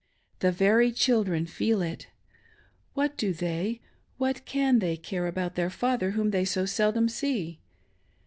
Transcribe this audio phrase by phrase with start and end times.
[0.39, 2.07] The very children feel it.
[2.95, 3.81] What do they,
[4.17, 7.59] what can they, care about their father, whom they so seldom see